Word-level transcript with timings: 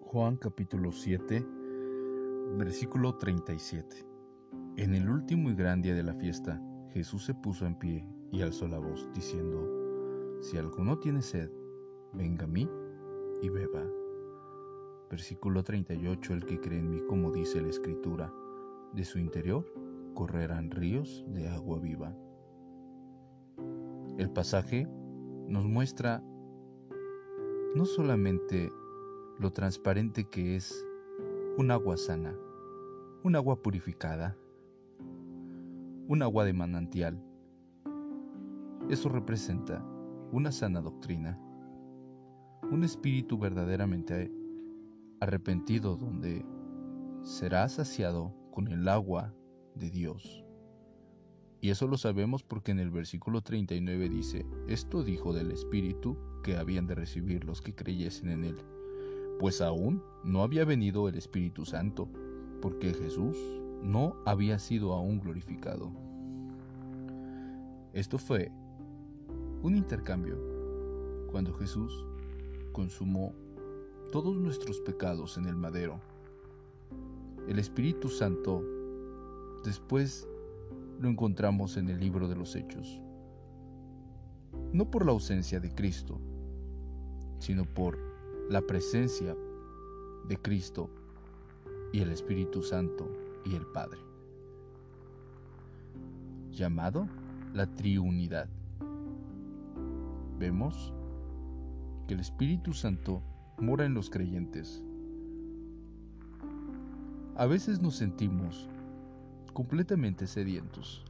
Juan 0.00 0.36
capítulo 0.36 0.92
7, 0.92 1.46
versículo 2.56 3.16
37. 3.16 4.06
En 4.76 4.94
el 4.94 5.10
último 5.10 5.50
y 5.50 5.54
gran 5.54 5.82
día 5.82 5.94
de 5.94 6.02
la 6.02 6.14
fiesta, 6.14 6.60
Jesús 6.88 7.26
se 7.26 7.34
puso 7.34 7.66
en 7.66 7.78
pie 7.78 8.06
y 8.32 8.40
alzó 8.40 8.66
la 8.66 8.78
voz, 8.78 9.08
diciendo, 9.14 10.38
Si 10.40 10.56
alguno 10.56 10.98
tiene 10.98 11.20
sed, 11.20 11.50
venga 12.14 12.44
a 12.44 12.48
mí 12.48 12.68
y 13.42 13.50
beba. 13.50 13.84
Versículo 15.10 15.62
38. 15.62 16.32
El 16.32 16.46
que 16.46 16.60
cree 16.60 16.78
en 16.78 16.90
mí, 16.90 17.02
como 17.08 17.30
dice 17.30 17.60
la 17.60 17.68
Escritura, 17.68 18.32
de 18.94 19.04
su 19.04 19.18
interior 19.18 19.70
correrán 20.14 20.70
ríos 20.70 21.24
de 21.28 21.48
agua 21.48 21.78
viva. 21.78 22.16
El 24.16 24.30
pasaje 24.30 24.88
nos 25.46 25.66
muestra 25.66 26.22
no 27.74 27.84
solamente 27.84 28.72
lo 29.38 29.52
transparente 29.52 30.24
que 30.24 30.56
es 30.56 30.84
un 31.56 31.70
agua 31.70 31.96
sana, 31.96 32.34
un 33.22 33.36
agua 33.36 33.62
purificada, 33.62 34.36
un 36.08 36.22
agua 36.22 36.44
de 36.44 36.52
manantial. 36.52 37.22
Eso 38.88 39.08
representa 39.08 39.84
una 40.32 40.50
sana 40.50 40.80
doctrina, 40.80 41.38
un 42.70 42.82
espíritu 42.82 43.38
verdaderamente 43.38 44.32
arrepentido 45.20 45.96
donde 45.96 46.44
será 47.22 47.68
saciado 47.68 48.34
con 48.50 48.66
el 48.66 48.88
agua 48.88 49.32
de 49.76 49.90
Dios. 49.90 50.44
Y 51.60 51.70
eso 51.70 51.86
lo 51.86 51.98
sabemos 51.98 52.42
porque 52.42 52.72
en 52.72 52.80
el 52.80 52.90
versículo 52.90 53.42
39 53.42 54.08
dice, 54.08 54.46
esto 54.66 55.04
dijo 55.04 55.32
del 55.32 55.52
Espíritu 55.52 56.16
que 56.42 56.56
habían 56.56 56.86
de 56.86 56.94
recibir 56.94 57.44
los 57.44 57.60
que 57.62 57.74
creyesen 57.74 58.30
en 58.30 58.44
Él, 58.44 58.56
pues 59.38 59.60
aún 59.60 60.02
no 60.24 60.42
había 60.42 60.64
venido 60.64 61.08
el 61.08 61.16
Espíritu 61.16 61.64
Santo, 61.64 62.08
porque 62.60 62.92
Jesús 62.92 63.36
no 63.82 64.16
había 64.26 64.58
sido 64.58 64.92
aún 64.92 65.20
glorificado. 65.20 65.90
Esto 67.92 68.18
fue 68.18 68.52
un 69.62 69.76
intercambio 69.76 70.38
cuando 71.30 71.52
Jesús 71.54 72.06
consumó 72.72 73.34
todos 74.12 74.36
nuestros 74.36 74.80
pecados 74.80 75.38
en 75.38 75.46
el 75.46 75.56
madero. 75.56 76.00
El 77.48 77.58
Espíritu 77.58 78.08
Santo 78.08 78.64
después 79.64 80.28
lo 81.00 81.08
encontramos 81.08 81.76
en 81.76 81.88
el 81.88 81.98
libro 81.98 82.28
de 82.28 82.36
los 82.36 82.54
Hechos. 82.54 83.00
No 84.72 84.90
por 84.90 85.04
la 85.04 85.12
ausencia 85.12 85.60
de 85.60 85.74
Cristo, 85.74 86.20
sino 87.40 87.64
por 87.64 87.98
la 88.48 88.60
presencia 88.60 89.34
de 90.28 90.36
Cristo 90.36 90.88
y 91.92 92.00
el 92.00 92.12
Espíritu 92.12 92.62
Santo 92.62 93.10
y 93.44 93.56
el 93.56 93.66
Padre. 93.66 93.98
Llamado 96.52 97.08
la 97.52 97.66
Triunidad. 97.66 98.48
Vemos 100.38 100.92
que 102.06 102.14
el 102.14 102.20
Espíritu 102.20 102.72
Santo 102.72 103.22
mora 103.58 103.84
en 103.86 103.94
los 103.94 104.10
creyentes. 104.10 104.82
A 107.36 107.46
veces 107.46 107.80
nos 107.80 107.96
sentimos 107.96 108.68
completamente 109.54 110.26
sedientos. 110.26 111.04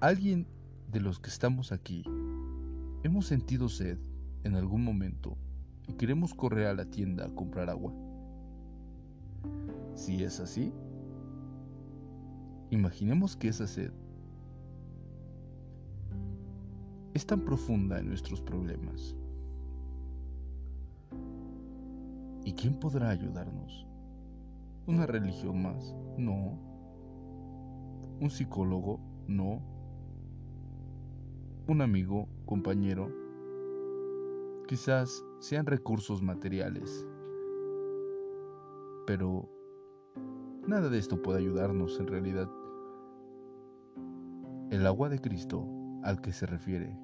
¿Alguien 0.00 0.46
de 0.92 1.00
los 1.00 1.18
que 1.18 1.30
estamos 1.30 1.72
aquí 1.72 2.04
hemos 3.02 3.26
sentido 3.26 3.68
sed 3.68 3.98
en 4.46 4.54
algún 4.54 4.82
momento 4.82 5.36
y 5.86 5.92
queremos 5.94 6.34
correr 6.34 6.68
a 6.68 6.74
la 6.74 6.86
tienda 6.86 7.26
a 7.26 7.34
comprar 7.34 7.68
agua? 7.68 7.92
Si 9.94 10.22
es 10.22 10.40
así, 10.40 10.72
imaginemos 12.70 13.36
que 13.36 13.48
esa 13.48 13.66
sed 13.66 13.92
es 17.14 17.26
tan 17.26 17.40
profunda 17.40 17.98
en 17.98 18.08
nuestros 18.08 18.40
problemas. 18.40 19.16
¿Y 22.44 22.52
quién 22.52 22.78
podrá 22.78 23.10
ayudarnos? 23.10 23.86
¿Una 24.86 25.06
religión 25.06 25.62
más? 25.62 25.94
No. 26.16 26.58
¿Un 28.20 28.30
psicólogo? 28.30 29.00
No. 29.26 29.60
¿Un 31.66 31.80
amigo? 31.80 32.28
¿Compañero? 32.44 33.25
Quizás 34.66 35.24
sean 35.38 35.66
recursos 35.66 36.22
materiales. 36.22 37.06
Pero 39.06 39.48
nada 40.66 40.88
de 40.88 40.98
esto 40.98 41.22
puede 41.22 41.38
ayudarnos 41.38 42.00
en 42.00 42.06
realidad. 42.08 42.50
El 44.70 44.86
agua 44.86 45.08
de 45.08 45.20
Cristo 45.20 45.64
al 46.02 46.20
que 46.20 46.32
se 46.32 46.46
refiere 46.46 46.98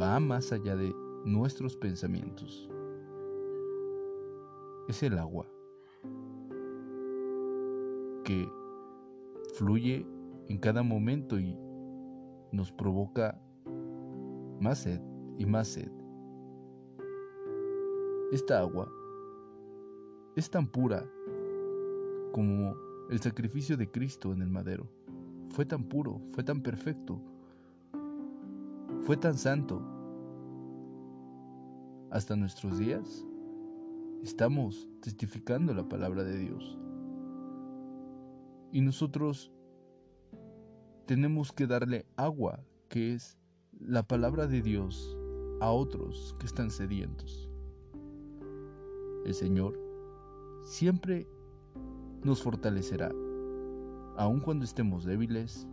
va 0.00 0.18
más 0.18 0.52
allá 0.52 0.76
de 0.76 0.92
nuestros 1.24 1.76
pensamientos 1.76 2.68
es 4.88 5.02
el 5.02 5.18
agua 5.18 5.46
que 8.24 8.48
fluye 9.54 10.06
en 10.48 10.58
cada 10.58 10.82
momento 10.82 11.38
y 11.38 11.56
nos 12.50 12.72
provoca 12.72 13.40
más 14.60 14.78
sed 14.78 15.00
y 15.40 15.46
más 15.46 15.68
sed. 15.68 15.90
Esta 18.30 18.60
agua 18.60 18.92
es 20.36 20.50
tan 20.50 20.66
pura 20.66 21.10
como 22.32 22.76
el 23.08 23.20
sacrificio 23.20 23.78
de 23.78 23.90
Cristo 23.90 24.34
en 24.34 24.42
el 24.42 24.50
madero. 24.50 24.86
Fue 25.48 25.64
tan 25.64 25.84
puro, 25.84 26.20
fue 26.32 26.44
tan 26.44 26.60
perfecto, 26.60 27.22
fue 29.00 29.16
tan 29.16 29.38
santo. 29.38 29.82
Hasta 32.10 32.36
nuestros 32.36 32.78
días 32.78 33.26
estamos 34.22 34.90
testificando 35.00 35.72
la 35.72 35.88
palabra 35.88 36.22
de 36.22 36.36
Dios. 36.36 36.78
Y 38.72 38.82
nosotros 38.82 39.50
tenemos 41.06 41.50
que 41.50 41.66
darle 41.66 42.04
agua, 42.16 42.60
que 42.90 43.14
es 43.14 43.38
la 43.80 44.02
palabra 44.02 44.46
de 44.46 44.60
Dios, 44.60 45.16
a 45.60 45.70
otros 45.70 46.34
que 46.38 46.46
están 46.46 46.70
sedientos. 46.70 47.48
El 49.24 49.34
Señor 49.34 49.78
siempre 50.64 51.26
nos 52.24 52.42
fortalecerá. 52.42 53.12
Aun 54.16 54.40
cuando 54.40 54.64
estemos 54.64 55.04
débiles, 55.04 55.66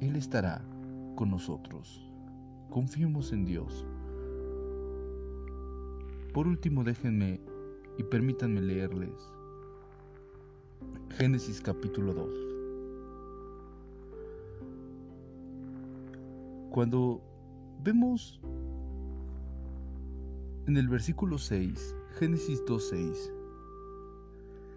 Él 0.00 0.16
estará 0.16 0.64
con 1.16 1.30
nosotros. 1.30 2.10
Confiemos 2.70 3.32
en 3.32 3.44
Dios. 3.44 3.86
Por 6.32 6.46
último, 6.46 6.82
déjenme 6.84 7.40
y 7.98 8.02
permítanme 8.04 8.62
leerles 8.62 9.12
Génesis 11.18 11.60
capítulo 11.60 12.14
2. 12.14 12.28
Cuando 16.70 17.20
vemos 17.84 18.40
en 20.66 20.76
el 20.76 20.88
versículo 20.88 21.38
6, 21.38 21.96
Génesis 22.18 22.64
2.6, 22.64 23.32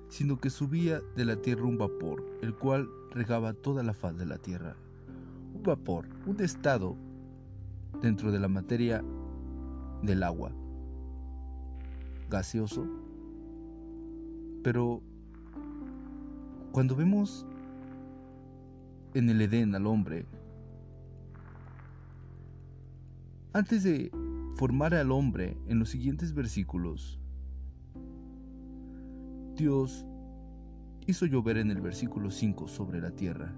sino 0.09 0.39
que 0.39 0.49
subía 0.49 1.01
de 1.15 1.25
la 1.25 1.35
tierra 1.35 1.65
un 1.65 1.77
vapor, 1.77 2.25
el 2.41 2.55
cual 2.55 2.89
regaba 3.11 3.53
toda 3.53 3.83
la 3.83 3.93
faz 3.93 4.17
de 4.17 4.25
la 4.25 4.37
tierra. 4.37 4.75
Un 5.53 5.63
vapor, 5.63 6.07
un 6.25 6.41
estado 6.41 6.95
dentro 8.01 8.31
de 8.31 8.39
la 8.39 8.47
materia 8.47 9.03
del 10.01 10.23
agua, 10.23 10.51
gaseoso, 12.29 12.87
pero 14.63 15.01
cuando 16.71 16.95
vemos 16.95 17.45
en 19.13 19.29
el 19.29 19.41
Edén 19.41 19.75
al 19.75 19.85
hombre, 19.85 20.25
antes 23.53 23.83
de 23.83 24.11
formar 24.55 24.95
al 24.95 25.11
hombre 25.11 25.57
en 25.67 25.79
los 25.79 25.89
siguientes 25.89 26.33
versículos, 26.33 27.19
Dios 29.57 30.05
hizo 31.07 31.25
llover 31.25 31.57
en 31.57 31.71
el 31.71 31.81
versículo 31.81 32.31
5 32.31 32.69
sobre 32.69 33.01
la 33.01 33.11
tierra. 33.11 33.53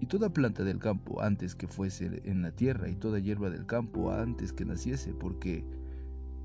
Y 0.00 0.06
toda 0.06 0.32
planta 0.32 0.64
del 0.64 0.78
campo 0.78 1.20
antes 1.20 1.54
que 1.54 1.68
fuese 1.68 2.22
en 2.24 2.40
la 2.40 2.52
tierra 2.52 2.88
y 2.88 2.96
toda 2.96 3.18
hierba 3.18 3.50
del 3.50 3.66
campo 3.66 4.10
antes 4.10 4.52
que 4.52 4.64
naciese, 4.64 5.12
porque 5.12 5.64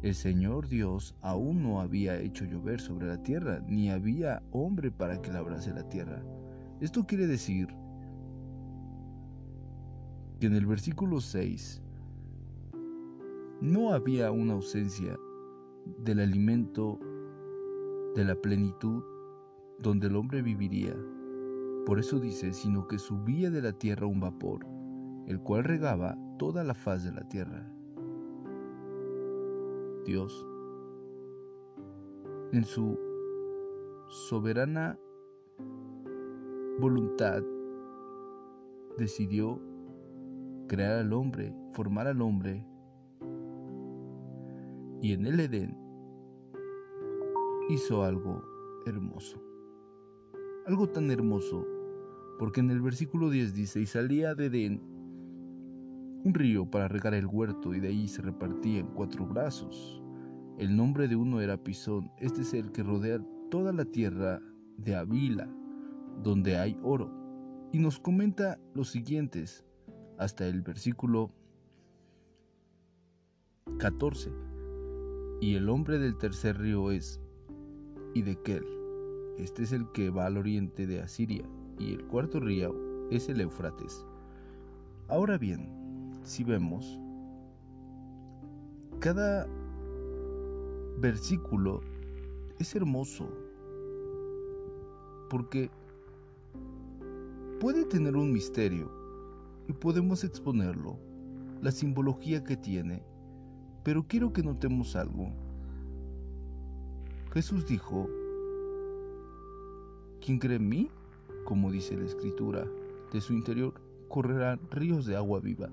el 0.02 0.14
Señor 0.14 0.68
Dios 0.68 1.16
aún 1.22 1.64
no 1.64 1.80
había 1.80 2.20
hecho 2.20 2.44
llover 2.44 2.82
sobre 2.82 3.08
la 3.08 3.24
tierra, 3.24 3.64
ni 3.66 3.90
había 3.90 4.44
hombre 4.52 4.92
para 4.92 5.22
que 5.22 5.32
labrase 5.32 5.74
la 5.74 5.88
tierra. 5.88 6.22
Esto 6.82 7.08
quiere 7.08 7.28
decir 7.28 7.70
que 10.40 10.48
en 10.48 10.54
el 10.54 10.66
versículo 10.66 11.22
6 11.22 11.82
no 13.62 13.92
había 13.94 14.32
una 14.32 14.54
ausencia 14.54 15.18
del 16.04 16.20
alimento 16.20 17.00
de 18.16 18.24
la 18.24 18.36
plenitud 18.36 19.04
donde 19.80 20.08
el 20.08 20.16
hombre 20.16 20.42
viviría. 20.42 20.96
Por 21.86 22.00
eso 22.00 22.20
dice, 22.20 22.54
sino 22.54 22.88
que 22.88 23.00
subía 23.00 23.50
de 23.50 23.62
la 23.62 23.74
tierra 23.74 24.06
un 24.06 24.20
vapor, 24.20 24.66
el 25.28 25.40
cual 25.40 25.64
regaba 25.64 26.18
toda 26.38 26.64
la 26.64 26.74
faz 26.74 27.04
de 27.04 27.12
la 27.12 27.28
tierra. 27.30 27.72
Dios, 30.06 30.46
en 32.52 32.64
su 32.64 32.98
soberana 34.08 34.98
voluntad, 36.80 37.42
decidió 38.98 39.60
crear 40.68 41.00
al 41.00 41.14
hombre, 41.14 41.54
formar 41.74 42.08
al 42.08 42.22
hombre, 42.22 42.66
y 45.02 45.14
en 45.14 45.26
el 45.26 45.40
Edén 45.40 45.78
hizo 47.70 48.04
algo 48.04 48.44
hermoso. 48.86 49.42
Algo 50.66 50.88
tan 50.90 51.12
hermoso, 51.12 51.66
porque 52.40 52.60
en 52.60 52.72
el 52.72 52.82
versículo 52.82 53.30
10 53.30 53.54
dice, 53.54 53.80
y 53.82 53.86
salía 53.86 54.36
de 54.36 54.46
Edén 54.48 54.82
un 56.24 56.34
río 56.34 56.70
para 56.70 56.88
regar 56.88 57.14
el 57.14 57.28
huerto, 57.28 57.74
y 57.74 57.80
de 57.80 57.90
ahí 57.90 58.08
se 58.08 58.22
repartía 58.22 58.80
en 58.80 58.88
cuatro 58.88 59.26
brazos. 59.26 60.02
El 60.58 60.76
nombre 60.76 61.08
de 61.08 61.16
uno 61.16 61.40
era 61.40 61.64
Pisón, 61.64 62.12
este 62.18 62.42
es 62.42 62.54
el 62.54 62.72
que 62.72 62.84
rodea 62.84 63.20
toda 63.52 63.72
la 63.72 63.86
tierra 63.86 64.42
de 64.78 64.96
Avila, 64.96 65.48
donde 66.24 66.58
hay 66.58 66.78
oro. 66.82 67.12
Y 67.72 67.80
nos 67.80 68.00
comenta 68.00 68.60
los 68.74 68.90
siguientes, 68.90 69.64
hasta 70.18 70.48
el 70.48 70.62
versículo 70.62 71.32
14. 73.78 74.47
Y 75.40 75.56
el 75.56 75.70
hombre 75.70 76.00
del 76.00 76.18
tercer 76.18 76.58
río 76.58 76.92
es 76.92 77.20
Idekel. 78.14 78.66
Este 79.38 79.64
es 79.64 79.72
el 79.72 79.92
que 79.92 80.10
va 80.10 80.26
al 80.26 80.38
oriente 80.38 80.88
de 80.88 81.02
Asiria. 81.02 81.44
Y 81.78 81.94
el 81.94 82.06
cuarto 82.06 82.40
río 82.40 82.76
es 83.12 83.30
el 83.30 83.42
Éufrates. 83.42 84.06
Ahora 85.08 85.38
bien, 85.38 85.70
si 86.24 86.44
vemos, 86.44 87.00
cada 89.00 89.48
versículo 91.00 91.82
es 92.58 92.76
hermoso 92.76 93.30
porque 95.30 95.70
puede 97.60 97.86
tener 97.86 98.16
un 98.16 98.32
misterio 98.32 98.92
y 99.68 99.74
podemos 99.74 100.24
exponerlo, 100.24 100.98
la 101.62 101.72
simbología 101.72 102.44
que 102.44 102.58
tiene, 102.58 103.04
pero 103.88 104.04
quiero 104.06 104.34
que 104.34 104.44
notemos 104.44 104.98
algo. 104.98 105.30
Jesús 107.32 107.66
dijo, 107.66 108.10
¿quién 110.20 110.40
cree 110.40 110.58
en 110.58 110.68
mí? 110.68 110.90
Como 111.46 111.72
dice 111.72 111.96
la 111.96 112.06
escritura, 112.06 112.68
de 113.14 113.22
su 113.22 113.32
interior 113.32 113.76
correrán 114.10 114.60
ríos 114.72 115.06
de 115.06 115.16
agua 115.16 115.40
viva. 115.40 115.70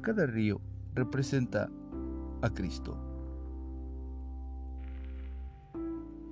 Cada 0.00 0.24
río 0.24 0.62
representa 0.94 1.68
a 2.40 2.48
Cristo. 2.48 2.96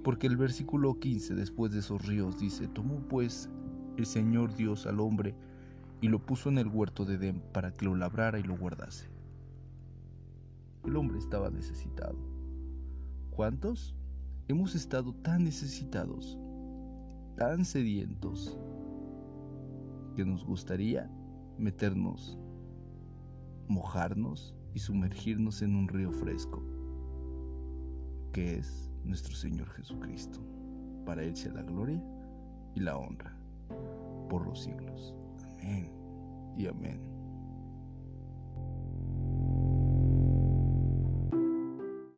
Porque 0.02 0.26
el 0.26 0.38
versículo 0.38 0.98
15 0.98 1.34
después 1.34 1.70
de 1.70 1.80
esos 1.80 2.06
ríos 2.06 2.38
dice, 2.38 2.66
tomó 2.66 3.00
pues 3.10 3.50
el 3.98 4.06
Señor 4.06 4.54
Dios 4.54 4.86
al 4.86 5.00
hombre 5.00 5.34
y 6.00 6.08
lo 6.08 6.18
puso 6.18 6.48
en 6.48 6.56
el 6.56 6.68
huerto 6.68 7.04
de 7.04 7.16
Edén 7.16 7.42
para 7.52 7.72
que 7.72 7.84
lo 7.84 7.94
labrara 7.94 8.38
y 8.38 8.42
lo 8.42 8.56
guardase. 8.56 9.17
El 10.88 10.96
hombre 10.96 11.18
estaba 11.18 11.50
necesitado. 11.50 12.16
¿Cuántos? 13.28 13.94
Hemos 14.48 14.74
estado 14.74 15.14
tan 15.16 15.44
necesitados, 15.44 16.38
tan 17.36 17.66
sedientos, 17.66 18.58
que 20.16 20.24
nos 20.24 20.46
gustaría 20.46 21.10
meternos, 21.58 22.38
mojarnos 23.68 24.56
y 24.72 24.78
sumergirnos 24.78 25.60
en 25.60 25.76
un 25.76 25.88
río 25.88 26.10
fresco, 26.10 26.62
que 28.32 28.56
es 28.56 28.90
nuestro 29.04 29.34
Señor 29.34 29.68
Jesucristo. 29.68 30.40
Para 31.04 31.22
Él 31.22 31.36
sea 31.36 31.52
la 31.52 31.64
gloria 31.64 32.02
y 32.74 32.80
la 32.80 32.96
honra 32.96 33.36
por 34.30 34.46
los 34.46 34.62
siglos. 34.62 35.14
Amén 35.60 35.92
y 36.56 36.66
amén. 36.66 37.17